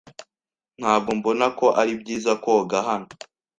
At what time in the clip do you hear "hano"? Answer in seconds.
2.87-3.07